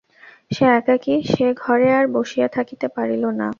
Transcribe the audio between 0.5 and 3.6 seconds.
সে একাকী সে-ঘরে আর বসিয়া থাকিতে পারিল না।